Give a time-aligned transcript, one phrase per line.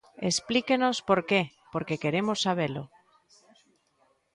[0.31, 1.41] Explíquenos por que,
[1.73, 2.83] porque queremos sabelo.